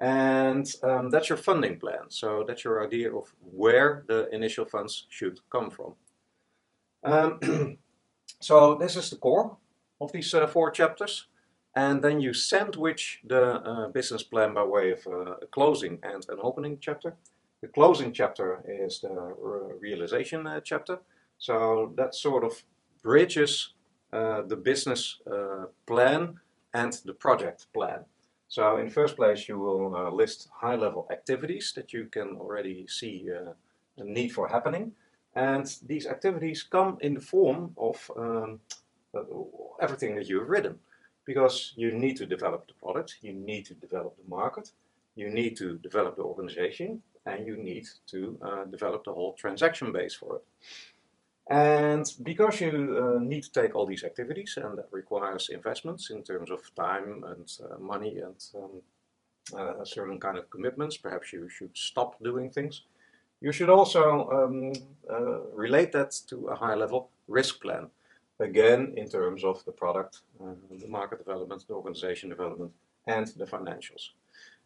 [0.00, 2.10] And um, that's your funding plan.
[2.10, 5.94] So that's your idea of where the initial funds should come from.
[7.04, 7.78] Um,
[8.44, 9.56] So this is the core
[10.02, 11.28] of these uh, four chapters.
[11.74, 16.26] And then you sandwich the uh, business plan by way of uh, a closing and
[16.28, 17.14] an opening chapter.
[17.62, 19.34] The closing chapter is the
[19.80, 20.98] realization uh, chapter.
[21.38, 22.62] So that sort of
[23.02, 23.72] bridges
[24.12, 26.38] uh, the business uh, plan
[26.74, 28.04] and the project plan.
[28.48, 34.04] So in first place you will list high-level activities that you can already see a
[34.04, 34.92] need for happening.
[35.34, 38.60] And these activities come in the form of um,
[39.14, 39.22] uh,
[39.80, 40.78] everything that you've written.
[41.26, 44.72] Because you need to develop the product, you need to develop the market,
[45.16, 49.90] you need to develop the organization, and you need to uh, develop the whole transaction
[49.90, 50.42] base for it.
[51.50, 56.22] And because you uh, need to take all these activities, and that requires investments in
[56.22, 58.82] terms of time and uh, money and um,
[59.58, 62.82] uh, certain kind of commitments, perhaps you should stop doing things.
[63.42, 64.72] You should also um,
[65.10, 67.90] uh, relate that to a high level risk plan.
[68.40, 72.72] Again, in terms of the product, uh, the market development, the organization development,
[73.06, 74.10] and the financials.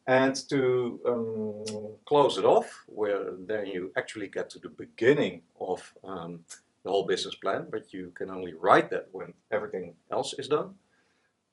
[0.06, 1.64] And to um,
[2.06, 6.44] close it off, where then you actually get to the beginning of um,
[6.88, 10.70] the whole business plan, but you can only write that when everything else is done.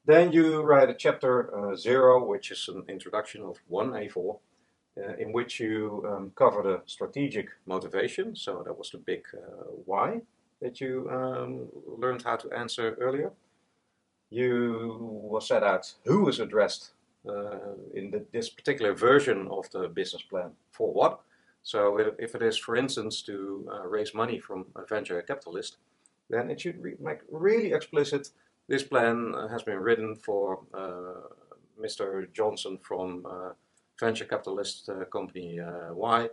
[0.06, 4.40] Then you write a chapter uh, zero, which is an introduction of 1A4,
[4.98, 8.36] uh, in which you um, cover the strategic motivation.
[8.36, 10.22] So that was the big uh, why
[10.62, 11.68] that you um,
[12.02, 13.32] learned how to answer earlier.
[14.30, 16.92] You will set out who is addressed
[17.28, 21.20] uh, in the, this particular version of the business plan for what.
[21.66, 25.78] So if, if it is, for instance, to uh, raise money from a venture capitalist,
[26.30, 28.30] then it should re make really explicit.
[28.68, 31.34] This plan has been written for uh,
[31.84, 32.32] Mr.
[32.32, 33.54] Johnson from uh,
[34.00, 36.30] venture capitalist uh, company uh, Y.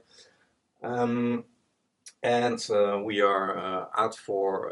[0.83, 1.45] Um,
[2.23, 4.69] and uh, we are out for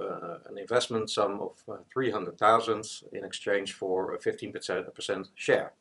[0.46, 5.73] an investment sum of 300,000 in exchange for a 15% share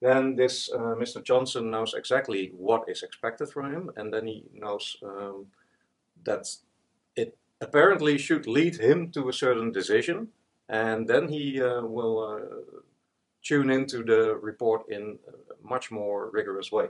[0.00, 1.22] then this uh, Mr.
[1.22, 5.46] Johnson knows exactly what is expected from him, and then he knows um,
[6.24, 6.46] that
[7.16, 10.28] it apparently should lead him to a certain decision,
[10.68, 12.80] and then he uh, will uh,
[13.42, 16.88] tune into the report in a much more rigorous way.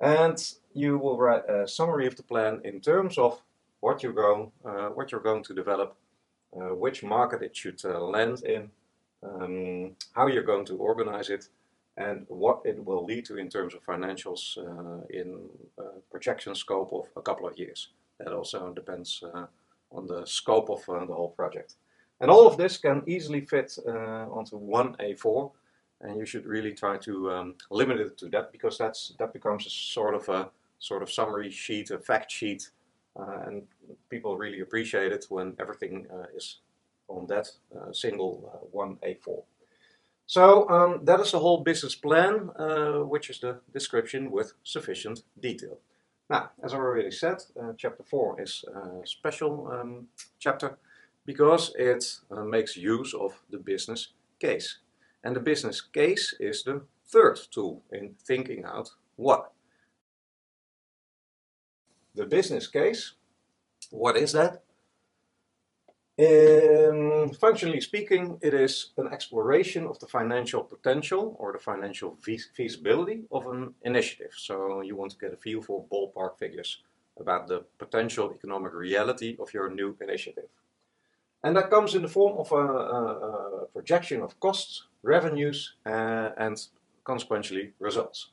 [0.00, 3.42] And you will write a summary of the plan in terms of
[3.80, 5.96] what you're going, uh, what you're going to develop,
[6.56, 8.70] uh, which market it should uh, land in,
[9.22, 11.48] um, how you're going to organize it,
[12.00, 15.28] and what it will lead to in terms of financials uh, in
[16.10, 17.88] projection scope of a couple of years.
[18.18, 19.46] That also depends uh,
[19.92, 21.74] on the scope of the whole project.
[22.20, 25.50] And all of this can easily fit onto one A4
[26.02, 29.66] and you should really try to um, limit it to that because that's that becomes
[29.66, 32.70] a sort of a sort of summary sheet, a fact sheet,
[33.18, 33.62] uh, and
[34.08, 36.60] people really appreciate it when everything uh, is
[37.08, 39.42] on that uh, single uh, one A4.
[40.30, 45.24] So um, that is the whole business plan, uh, which is the description with sufficient
[45.42, 45.78] detail.
[46.28, 50.06] Now, as I already said, uh, chapter 4 is a special um,
[50.38, 50.78] chapter
[51.26, 52.04] because it
[52.46, 54.78] makes use of the business case.
[55.24, 59.50] And the business case is the third tool in thinking out what.
[62.14, 63.14] The business case,
[63.90, 64.62] what is that?
[66.20, 72.18] Um, functionally speaking, it is an exploration of the financial potential or the financial
[72.54, 74.32] feasibility of an initiative.
[74.36, 76.82] So you want to get a feel for ballpark figures
[77.18, 80.50] about the potential economic reality of your new initiative.
[81.42, 86.30] And that comes in the form of a, a, a projection of costs, revenues, uh,
[86.36, 86.60] and
[87.04, 88.28] consequently results.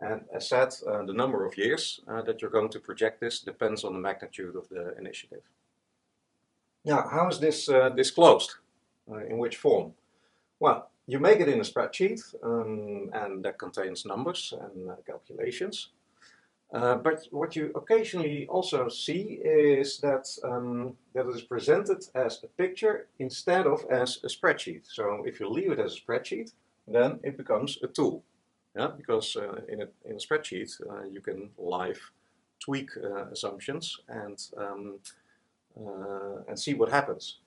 [0.00, 3.40] And as said, uh, the number of years uh, that you're going to project this
[3.40, 5.42] depends on the magnitude of the initiative.
[6.86, 8.54] Now, how is this uh, disclosed?
[9.10, 9.92] Uh, in which form?
[10.60, 15.90] Well, you make it in a spreadsheet, um, and that contains numbers and uh, calculations.
[16.72, 22.42] Uh, but what you occasionally also see is that um, that it is presented as
[22.42, 24.82] a picture instead of as a spreadsheet.
[24.84, 26.52] So if you leave it as a spreadsheet,
[26.86, 28.22] then it becomes a tool.
[28.76, 32.00] Yeah, because uh, in, a, in a spreadsheet uh, you can live
[32.60, 32.90] tweak
[33.32, 34.98] assumptions and um,
[35.76, 37.38] and see what happens.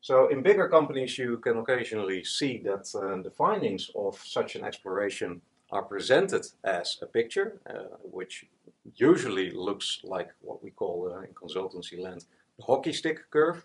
[0.00, 4.64] So in bigger companies, you can occasionally see that uh, the findings of such an
[4.64, 8.46] exploration are presented as a picture, uh, which
[8.94, 12.24] usually looks like what we call uh, in consultancy land
[12.56, 13.64] the hockey stick curve,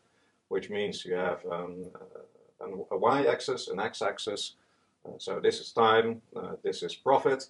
[0.50, 1.86] which means you have um,
[2.62, 4.56] uh, a y-axis, an x-axis.
[5.06, 7.48] Uh, so this is time, uh, this is profit,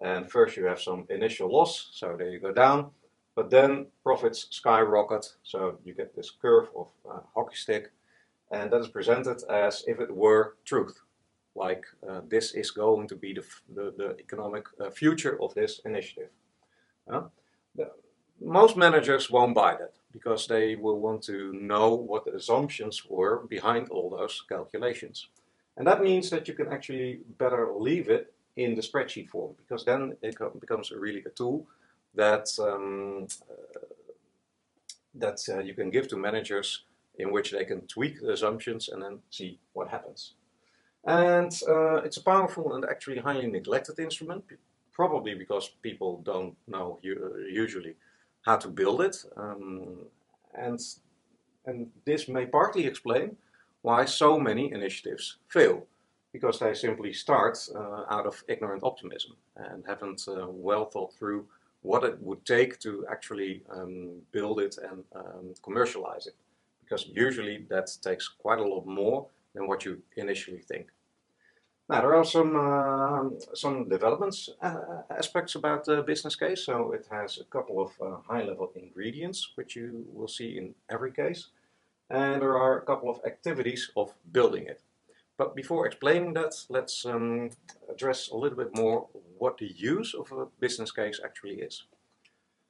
[0.00, 2.90] and first you have some initial loss, so there you go down,
[3.36, 6.88] but then profits skyrocket, so you get this curve of
[7.34, 7.92] hockey stick,
[8.50, 11.00] and that is presented as if it were truth.
[11.54, 13.44] Like uh, this is going to be the,
[13.74, 16.30] the, the economic uh, future of this initiative.
[17.10, 17.24] Uh,
[17.74, 17.90] the,
[18.40, 23.46] most managers won't buy that because they will want to know what the assumptions were
[23.48, 25.28] behind all those calculations.
[25.76, 29.84] And that means that you can actually better leave it in the spreadsheet form because
[29.84, 31.66] then it becomes a really a tool
[32.16, 33.80] that um, uh,
[35.14, 36.84] that uh, you can give to managers
[37.18, 40.34] in which they can tweak the assumptions and then see what happens.
[41.06, 44.44] And uh, it's a powerful and actually highly neglected instrument,
[44.92, 47.94] probably because people don't know usually
[48.42, 49.16] how to build it.
[49.36, 50.06] Um,
[50.54, 50.80] and,
[51.64, 53.36] and this may partly explain
[53.82, 55.86] why so many initiatives fail,
[56.32, 61.46] because they simply start uh, out of ignorant optimism and haven't uh, well thought through
[61.86, 66.34] what it would take to actually um, build it and um, commercialize it
[66.82, 70.86] because usually that takes quite a lot more than what you initially think.
[71.88, 73.22] Now there are some uh,
[73.54, 76.64] some developments uh, aspects about the business case.
[76.64, 81.12] So it has a couple of uh, high-level ingredients which you will see in every
[81.12, 81.50] case,
[82.10, 84.80] and there are a couple of activities of building it.
[85.38, 87.50] But before explaining that, let's um,
[87.90, 89.06] address a little bit more
[89.38, 91.84] what the use of a business case actually is.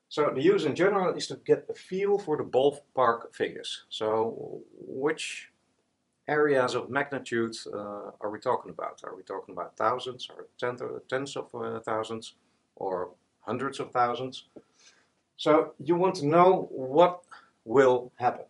[0.09, 3.85] So the use in general is to get a feel for the ballpark figures.
[3.88, 5.50] So which
[6.29, 9.00] areas of magnitude uh, are we talking about?
[9.05, 12.35] Are we talking about thousands or tens of uh, thousands
[12.76, 14.44] or hundreds of thousands?
[15.37, 17.22] So you want to know what
[17.64, 18.46] will happen.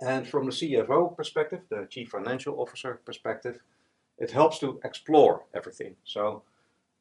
[0.00, 3.60] And from the CFO perspective, the Chief Financial Officer perspective,
[4.18, 5.96] it helps to explore everything.
[6.04, 6.42] So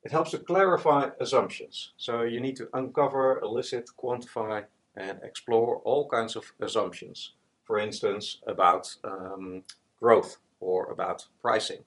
[0.04, 1.94] it helps to clarify assumptions.
[1.98, 7.34] So you need to uncover, elicit, quantify, and explore all kinds of assumptions.
[7.64, 9.64] For instance, about um,
[10.00, 11.84] growth or about pricing,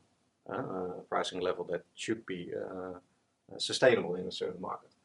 [0.50, 2.98] uh, pricing level that should be uh,
[3.58, 4.95] sustainable in a certain market.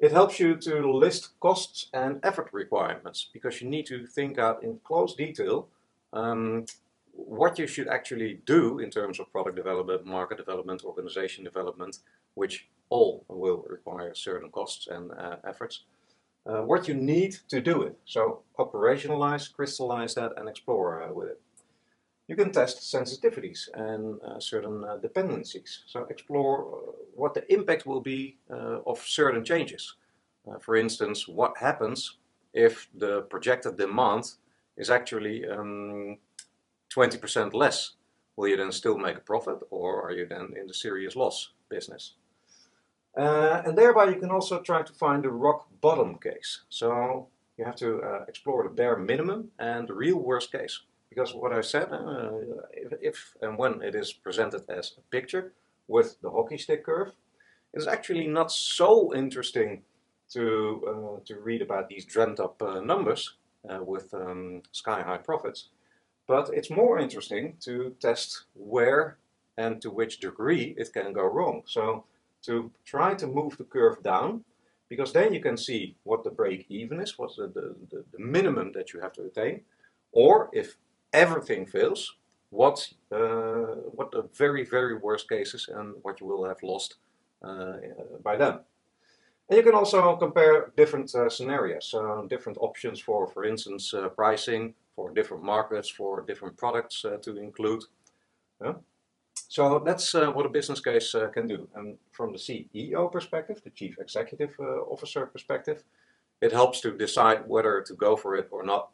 [0.00, 4.64] It helps you to list costs and effort requirements because you need to think out
[4.64, 5.68] in close detail
[6.14, 6.64] um,
[7.12, 11.98] what you should actually do in terms of product development, market development, organization development,
[12.32, 15.84] which all will require certain costs and uh, efforts.
[16.46, 17.98] Uh, what you need to do it.
[18.06, 21.40] So operationalize, crystallize that and explore uh, with it.
[22.30, 25.82] You can test sensitivities and uh, certain uh, dependencies.
[25.86, 28.36] So explore uh, what the impact will be
[28.86, 29.96] of certain changes.
[30.60, 32.18] for instance, what happens
[32.52, 34.24] if the projected demand
[34.76, 37.96] is actually 20% um, less?
[38.36, 41.50] Will you then still make a profit or are you then in the serious loss
[41.68, 42.14] business?
[43.16, 46.62] Uh, and thereby you can also try to find the rock bottom case.
[46.68, 47.26] So
[47.58, 50.80] you have to uh, explore the bare minimum and the real worst case.
[51.10, 52.30] Because what I said, uh,
[52.72, 55.52] if, if, and when it is presented as a picture
[55.88, 57.12] with the hockey stick curve,
[57.74, 59.82] it is actually not so interesting
[60.32, 63.34] to, uh, to read about these dreamt up uh, numbers
[63.68, 65.68] uh, with um, sky high profits.
[66.28, 69.18] But it's more interesting to test where
[69.58, 71.62] and to which degree it can go wrong.
[71.66, 72.04] So
[72.42, 74.44] to try to move the curve down
[74.88, 78.72] because then you can see what the break even is, what's the, the, the minimum
[78.74, 79.62] that you have to attain,
[80.12, 80.76] or if
[81.12, 82.16] everything fails,
[82.50, 86.96] what, uh, what the very, very worst cases and what you will have lost
[87.42, 87.74] uh,
[88.22, 88.58] by then.
[89.48, 91.94] And you can also compare different uh, scenarios,
[92.28, 97.38] different options for, for instance, uh, pricing, for different markets, for different products uh, to
[97.38, 97.82] include.
[98.62, 98.74] Yeah.
[99.48, 101.68] So that's uh, what a business case uh, can do.
[101.74, 105.82] And from the CEO perspective, the Chief Executive uh, Officer perspective,
[106.40, 108.90] it helps to decide whether to go for it or not.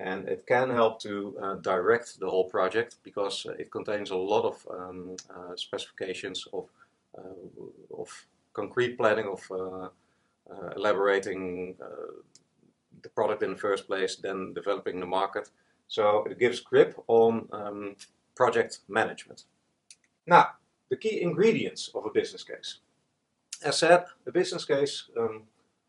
[0.00, 4.44] And it can help to uh, direct the whole project because it contains a lot
[4.44, 6.68] of um, uh, specifications of,
[7.18, 8.08] uh, of
[8.54, 9.90] concrete planning, of
[10.74, 11.76] elaborating
[13.02, 15.50] the product in the first place, then developing the market.
[15.88, 17.96] So it gives grip on um,
[18.34, 19.44] project management.
[20.26, 20.46] Now,
[20.88, 22.78] the key ingredients of a business case.
[23.62, 25.42] As said, a business case um,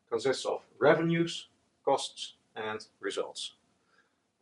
[0.09, 1.47] consists of revenues,
[1.85, 3.53] costs, and results.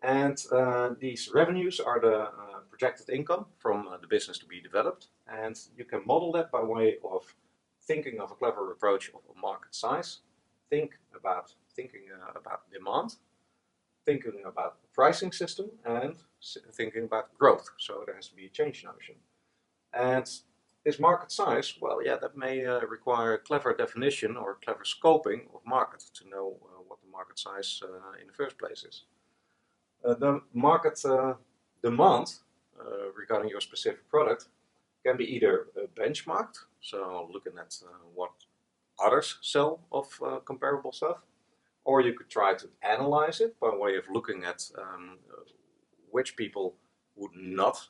[0.01, 4.61] And uh, these revenues are the uh, projected income from uh, the business to be
[4.61, 5.07] developed.
[5.27, 7.35] And you can model that by way of
[7.81, 10.19] thinking of a clever approach of a market size,
[10.69, 13.15] think about thinking uh, about demand,
[14.05, 16.15] thinking about the pricing system, and
[16.71, 17.69] thinking about growth.
[17.77, 19.15] So there has to be a change notion.
[19.93, 20.29] And
[20.85, 25.41] this market size, well, yeah, that may uh, require a clever definition or clever scoping
[25.53, 27.81] of market to know uh, what the market size
[28.21, 29.03] in the first place is.
[30.03, 31.33] The market uh,
[31.83, 32.33] demand
[32.79, 34.47] uh, regarding your specific product
[35.05, 37.75] can be either benchmarked, so looking at
[38.13, 38.31] what
[39.01, 40.07] others sell of
[40.45, 41.17] comparable stuff,
[41.83, 45.17] or you could try to analyze it by way of looking at um,
[46.11, 46.75] which people
[47.15, 47.89] would not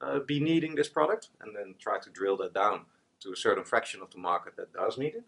[0.00, 2.80] uh, be needing this product and then try to drill that down
[3.20, 5.24] to a certain fraction of the market that does need it.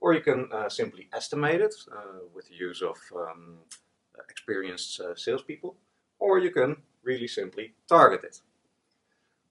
[0.00, 3.58] Or you can uh, simply estimate it uh, with the use of um,
[4.28, 5.76] experienced uh, salespeople,
[6.18, 8.40] or you can really simply target it.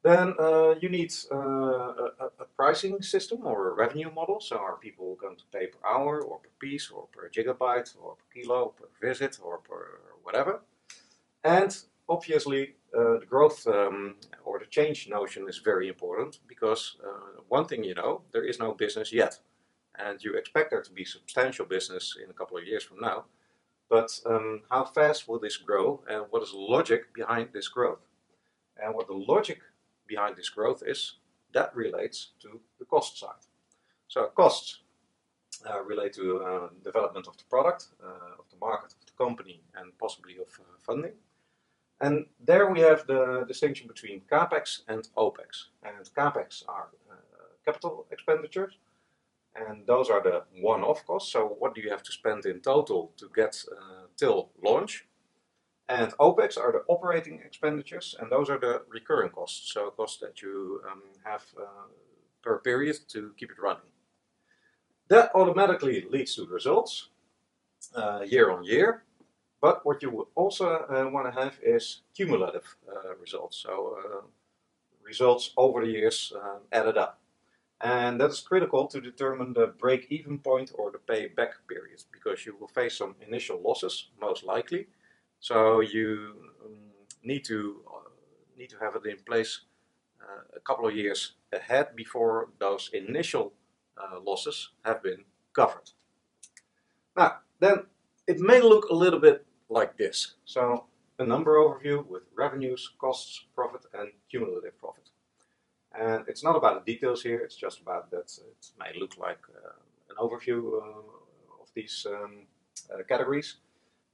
[0.02, 4.40] Then uh, you need uh, a, a, pricing system or a revenue model.
[4.40, 8.16] So are people going to pay per hour or per piece or per gigabyte or
[8.16, 10.62] per kilo, per visit or per whatever?
[11.44, 11.76] And
[12.08, 14.16] obviously uh, the growth um,
[14.46, 18.58] or the change notion is very important because uh, one thing you know, there is
[18.58, 19.38] no business yet.
[19.98, 23.26] And you expect there to be substantial business in a couple of years from now.
[23.90, 28.06] But um, how fast will this grow and what is the logic behind this growth?
[28.82, 29.60] And what the logic
[30.08, 31.16] behind this growth is,
[31.54, 33.44] that relates to the cost side.
[34.08, 34.80] So costs
[35.70, 39.62] uh, relate to uh, development of the product, uh, of the market, of the company,
[39.76, 41.14] and possibly of uh, funding.
[42.02, 45.66] And there we have the distinction between capex and opex.
[45.84, 47.16] And capex are uh,
[47.66, 48.78] capital expenditures,
[49.68, 51.32] and those are the one-off costs.
[51.32, 55.06] So what do you have to spend in total to get uh, till launch?
[55.90, 60.40] And OPEX are the operating expenditures, and those are the recurring costs, so costs that
[60.42, 61.88] you um, have uh,
[62.44, 63.92] per period to keep it running.
[65.08, 67.10] That automatically leads to results
[67.96, 69.04] uh, year on year,
[69.62, 74.22] but what you also uh, want to have is cumulative uh, results, so uh,
[75.04, 77.20] results over the years uh, added up.
[77.82, 82.56] And that is critical to determine the break-even point or the payback period, because you
[82.60, 84.88] will face some initial losses, most likely,
[85.40, 86.76] so you um,
[87.24, 88.10] need to uh,
[88.58, 89.62] need to have it in place
[90.22, 93.54] uh, a couple of years ahead before those initial
[93.98, 95.24] uh, losses have been
[95.54, 95.92] covered.
[97.16, 97.86] Now, then
[98.28, 100.36] it may look a little bit like this.
[100.44, 100.86] So
[101.18, 105.10] a number overview with revenues, costs, profit, and cumulative profit.
[105.98, 109.40] And it's not about the details here, it's just about that it may look like
[109.50, 109.72] uh,
[110.10, 112.46] an overview uh, of these um,
[112.94, 113.58] uh, categories.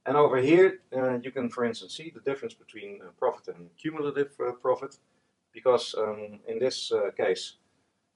[0.06, 3.68] And over here, uh, you can, for instance, see the difference between uh, profit and
[3.76, 4.96] cumulative uh, profit,
[5.52, 7.54] because um, in this uh, case,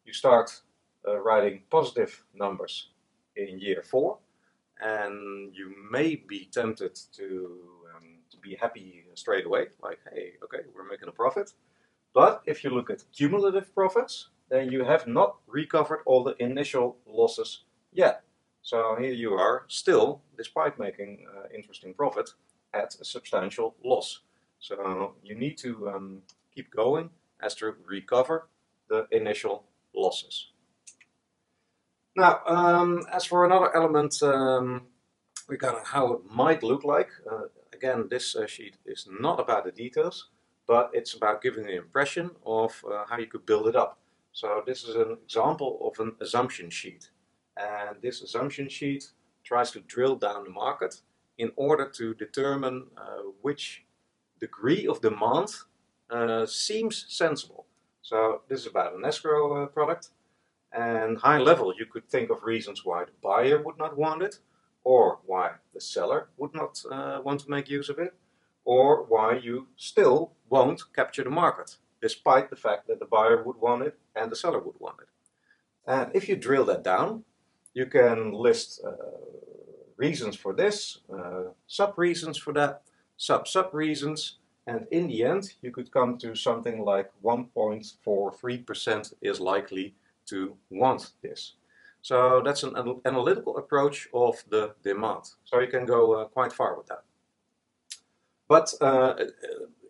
[0.04, 0.62] you start
[1.06, 2.90] uh, writing positive numbers
[3.36, 4.18] in year four,
[4.80, 7.58] and you may be tempted to,
[7.94, 11.52] um, to be happy straight away, like, hey, okay, we're making a profit.
[12.12, 16.96] But if you look at cumulative profits, then you have not recovered all the initial
[17.06, 18.22] losses yet.
[18.62, 22.30] So here you are, still, despite making uh, interesting profit,
[22.74, 24.20] at a substantial loss.
[24.58, 26.22] So you need to um,
[26.54, 28.48] keep going as to recover
[28.88, 30.48] the initial losses.
[32.16, 34.82] Now, um, as for another element um,
[35.48, 39.72] regarding how it might look like, uh, again, this uh, sheet is not about the
[39.72, 40.28] details,
[40.70, 43.98] but it's about giving an impression of uh, how you could build it up.
[44.30, 47.10] So this is an example of an assumption sheet.
[47.56, 49.10] And this assumption sheet
[49.42, 51.02] tries to drill down the market
[51.38, 53.84] in order to determine uh, which
[54.38, 55.48] degree of demand
[56.08, 57.66] uh, seems sensible.
[58.02, 60.10] So this is about an escrow uh, product.
[60.70, 64.38] And high level, you could think of reasons why the buyer would not want it,
[64.84, 68.14] or why the seller would not uh, want to make use of it,
[68.64, 73.56] or why you still won't capture the market, despite the fact that the buyer would
[73.56, 75.08] want it and the seller would want it.
[75.86, 77.24] And if you drill that down,
[77.74, 78.90] you can list uh,
[79.96, 82.82] reasons for this, uh, sub reasons for that,
[83.16, 89.40] sub sub reasons, and in the end, you could come to something like 1.43% is
[89.40, 89.94] likely
[90.26, 91.54] to want this.
[92.02, 95.24] So that's an analytical approach of the demand.
[95.44, 97.02] So you can go uh, quite far with that.
[98.50, 99.14] But uh,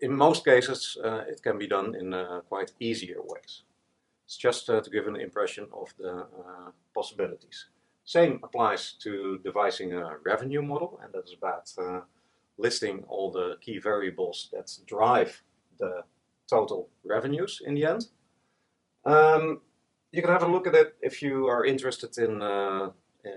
[0.03, 3.63] in most cases, uh, it can be done in uh, quite easier ways.
[4.27, 7.71] It's just uh, to give an impression of the uh, possibilities.
[8.05, 11.73] Same applies to devising a revenue model, and that is about
[12.59, 15.43] listing all the key variables that drive
[15.79, 16.03] the
[16.47, 18.09] total revenues in the end.
[19.07, 19.63] Um,
[20.13, 22.91] you can have a look at it if you are interested in uh,
[23.25, 23.31] uh,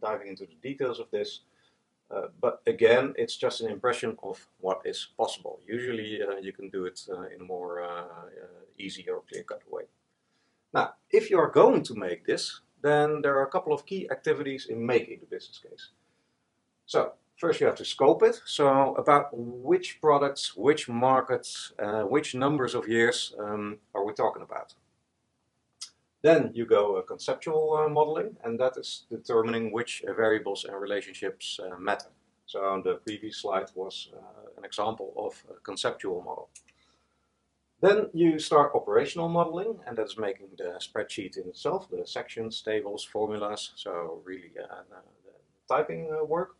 [0.00, 1.40] diving into the details of this.
[2.10, 5.60] Uh, but again, it's just an impression of what is possible.
[5.66, 8.04] Usually uh, you can do it uh, in a more uh,
[8.78, 9.84] easy or clear-cut way.
[10.74, 14.08] Now, if you are going to make this, then there are a couple of key
[14.10, 15.90] activities in making the business case.
[16.86, 18.40] So, first you have to scope it.
[18.44, 21.72] So, about which products, which markets,
[22.08, 24.74] which numbers of years um, are we talking about?
[26.22, 30.78] Then you go uh, conceptual uh, modeling, and that is determining which uh, variables and
[30.78, 32.10] relationships uh, matter.
[32.44, 36.50] So the previous slide was uh, an example of a conceptual model.
[37.80, 42.60] Then you start operational modeling, and that is making the spreadsheet in itself, the sections,
[42.60, 46.56] tables, formulas, so really uh, the typing work.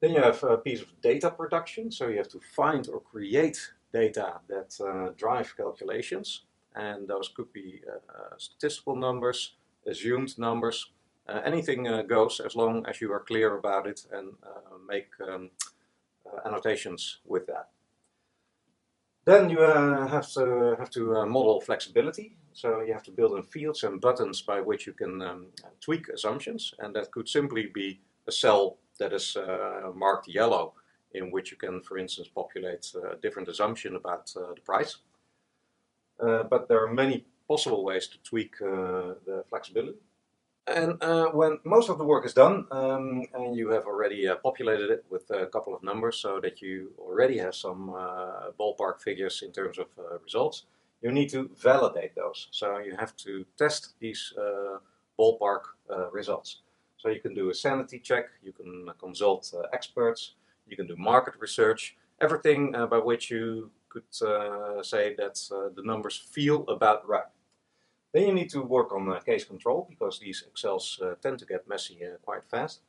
[0.00, 3.72] Then you have a piece of data production, so you have to find or create
[3.92, 6.42] data that drive calculations
[6.74, 9.54] and those could be uh, statistical numbers,
[9.86, 10.90] assumed numbers,
[11.28, 14.32] uh, anything uh, goes as long as you are clear about it and
[14.88, 15.50] make um,
[16.44, 17.68] annotations with that.
[19.24, 22.36] Then you uh, have to have to uh, model flexibility.
[22.52, 25.46] So you have to build in fields and buttons by which you can um,
[25.80, 30.72] tweak assumptions, and that could simply be a cell that is uh, marked yellow,
[31.12, 34.96] in which you can, for instance, populate a different assumption about the price.
[36.20, 39.98] Uh, but there are many possible ways to tweak uh, the flexibility.
[40.66, 44.36] And uh, when most of the work is done, um, and you have already uh,
[44.36, 49.00] populated it with a couple of numbers so that you already have some uh, ballpark
[49.00, 50.66] figures in terms of uh, results,
[51.02, 52.48] you need to validate those.
[52.50, 54.34] So you have to test these
[55.18, 55.62] ballpark
[56.12, 56.58] results.
[56.98, 60.34] So you can do a sanity check, you can consult experts,
[60.68, 65.82] you can do market research, everything by which you could uh, say that uh, the
[65.82, 67.30] numbers feel about right.
[68.12, 71.68] Then you need to work on uh, case control because these Excels tend to get
[71.68, 72.80] messy quite fast.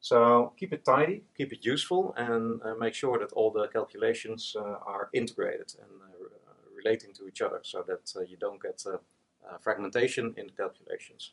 [0.00, 4.56] So keep it tidy, keep it useful, and uh, make sure that all the calculations
[4.58, 8.82] uh, are integrated and uh, relating to each other so that you don't get
[9.60, 11.32] fragmentation in the calculations.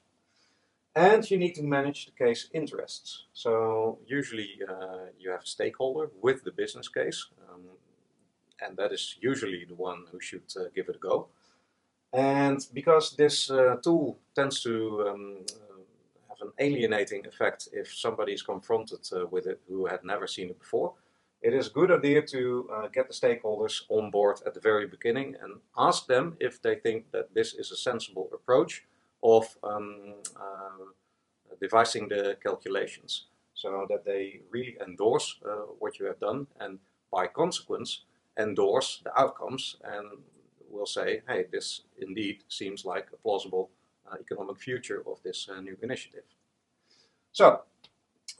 [0.96, 3.26] And you need to manage the case interests.
[3.32, 4.50] So usually
[5.20, 7.28] you have a stakeholder with the business case.
[7.48, 7.62] Um,
[8.62, 11.28] and that is usually the one who should uh, give it a go.
[12.14, 18.34] And because this uh, tool tends to um, uh, have an alienating effect if somebody
[18.34, 20.94] is confronted with it who had never seen it before,
[21.42, 24.88] it is a good idea to uh, get the stakeholders on board at the very
[24.88, 28.86] beginning and ask them if they think that this is a sensible approach
[29.22, 36.20] of um, uh, devising the calculations so that they really endorse uh, what you have
[36.20, 36.80] done and
[37.12, 38.04] by consequence
[38.38, 40.06] endorse the outcomes and
[40.70, 43.70] will say, hey, this indeed seems like a plausible
[44.10, 46.24] uh, economic future of this uh, new initiative.
[47.32, 47.62] So,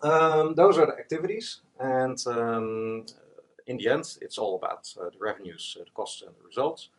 [0.02, 3.06] um, those are the activities, and um,
[3.66, 6.90] in the end, it's all about uh, the revenues, uh, the costs, and the results.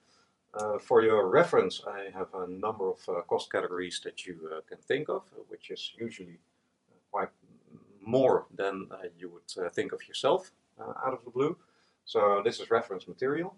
[0.55, 4.79] Uh, for your reference, I have a number of uh, cost categories that you can
[4.79, 6.39] think of, which is usually
[7.11, 7.29] quite
[8.01, 8.89] more than
[9.19, 11.57] you would think of yourself out of the blue.
[12.09, 13.55] So this is reference material.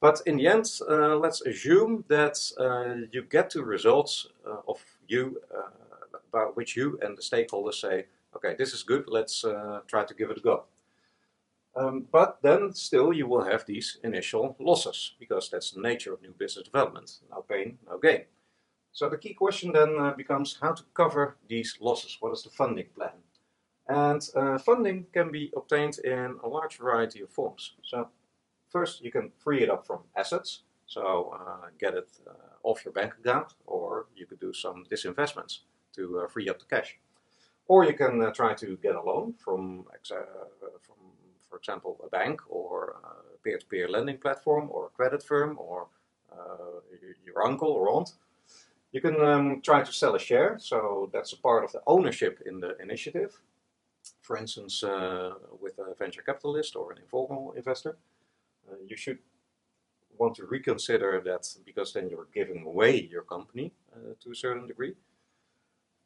[0.00, 4.78] But in the end, uh, let's assume that uh, you get to results uh, of
[5.08, 9.80] you uh, about which you and the stakeholders say, okay, this is good, let's uh,
[9.88, 10.64] try to give it a go.
[11.74, 16.22] Um, but then still you will have these initial losses because that's the nature of
[16.22, 17.18] new business development.
[17.32, 18.26] No pain, no gain.
[18.92, 22.16] So the key question then uh, becomes how to cover these losses.
[22.20, 23.10] What is the funding plan?
[23.88, 27.72] And uh, funding can be obtained in a large variety of forms.
[27.82, 28.08] So
[28.68, 32.32] first you can free it up from assets, so uh, get it uh,
[32.68, 35.60] off your bank account, or you could do some disinvestments
[35.96, 36.98] to uh, free up the cash.
[37.66, 40.16] Or you can uh, try to get a loan from, uh,
[40.80, 40.96] from
[41.48, 45.88] for example, a bank or a peer-to-peer lending platform or a credit firm or
[47.24, 48.12] your uncle or aunt.
[48.92, 52.40] You can um, try to sell a share, so that's a part of the ownership
[52.46, 53.40] in the initiative.
[54.22, 57.96] For instance, uh, with a venture capitalist or an informal investor,
[58.70, 59.18] uh, you should
[60.18, 64.66] want to reconsider that because then you're giving away your company uh, to a certain
[64.66, 64.94] degree.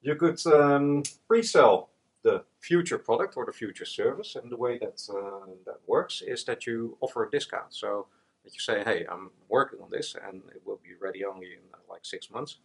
[0.03, 1.91] You could um, pre-sell
[2.23, 6.45] the future product or the future service, and the way that uh, that works is
[6.45, 7.75] that you offer a discount.
[7.75, 8.07] So
[8.45, 11.63] that you say, hey, I'm working on this, and it will be ready only in
[11.89, 12.59] like six months.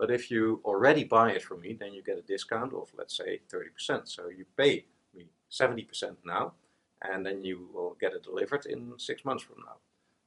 [0.00, 3.14] But if you already buy it from me, then you get a discount of let's
[3.14, 4.08] say 30%.
[4.08, 6.54] So you pay me 70% now,
[7.02, 9.76] and then you will get it delivered in six months from now,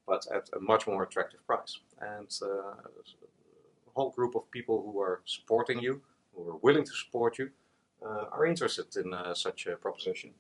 [0.06, 1.80] but at a much more attractive price.
[2.00, 2.76] And uh,
[3.88, 6.02] a whole group of people who are supporting you,
[6.36, 7.50] who are willing to support you,
[8.06, 10.36] uh, are interested in uh, such a proposition.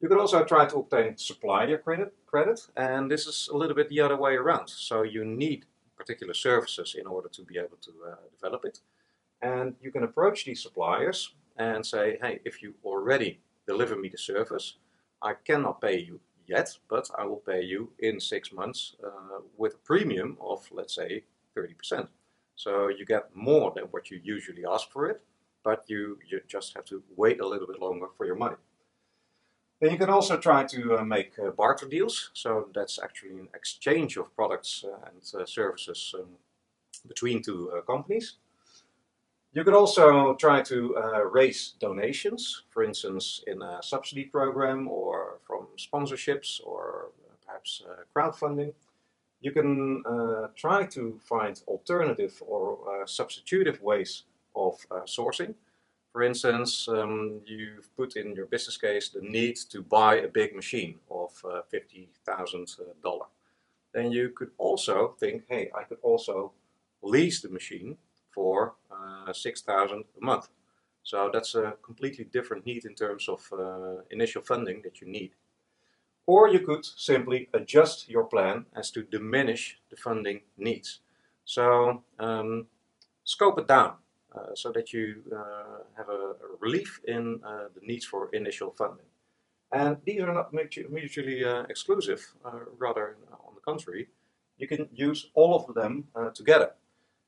[0.00, 3.88] You could also try to obtain supplier credit, credit, and this is a little bit
[3.88, 4.68] the other way around.
[4.68, 5.66] So you need
[6.02, 8.80] particular services in order to be able to uh, develop it.
[9.40, 11.18] And you can approach these suppliers
[11.56, 14.66] and say, hey, if you already deliver me the service,
[15.30, 19.74] I cannot pay you yet, but I will pay you in six months uh, with
[19.74, 21.24] a premium of, let's say,
[21.56, 22.08] 30%.
[22.54, 25.20] So you get more than what you usually ask for it,
[25.64, 28.56] but you, you just have to wait a little bit longer for your money.
[29.82, 32.30] Then you can also try to uh, make uh, barter deals.
[32.34, 36.28] So that's actually an exchange of products uh, and uh, services um,
[37.08, 38.36] between two uh, companies.
[39.52, 45.40] You could also try to uh, raise donations, for instance, in a subsidy program or
[45.42, 47.08] from sponsorships or
[47.44, 47.82] perhaps
[48.14, 48.72] crowdfunding.
[49.40, 50.04] You can
[50.54, 54.22] try to find alternative or substitutive ways
[54.54, 55.54] of sourcing.
[56.12, 60.54] For instance, um, you've put in your business case the need to buy a big
[60.54, 63.20] machine of uh, $50,000.
[63.94, 66.52] Then you could also think, hey, I could also
[67.02, 67.96] lease the machine
[68.30, 70.48] for uh, 6000 a month.
[71.02, 75.32] So that's a completely different need in terms of uh, initial funding that you need.
[76.26, 81.00] Or you could simply adjust your plan as to diminish the funding needs.
[81.44, 82.66] So um,
[83.24, 83.94] scope it down.
[84.34, 88.70] Uh, so that you uh, have a, a, relief in uh, the needs for initial
[88.70, 89.04] funding.
[89.72, 92.34] And these are not mutually exclusive,
[92.78, 94.08] rather on the contrary,
[94.58, 96.04] you can use all of them
[96.34, 96.72] together.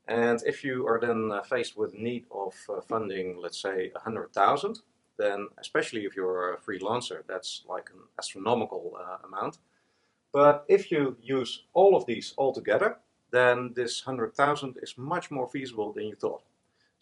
[0.09, 2.55] And if you are then faced with need of
[2.87, 4.79] funding, let's say 100,000,
[5.19, 9.59] then especially if you're a freelancer, that's like an astronomical uh, amount.
[10.33, 12.99] But if you use all of these all together,
[13.31, 16.43] then this 100,000 is much more feasible than you thought.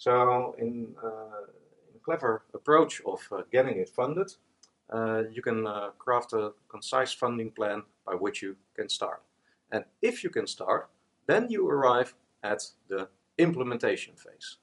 [0.03, 1.47] So in, uh,
[1.95, 4.35] a clever approach of uh, getting it funded,
[4.93, 5.65] uh, you can
[5.97, 9.23] craft a concise funding plan by which you can start.
[9.71, 10.91] And if you can start,
[11.29, 14.57] then you arrive at the implementation phase.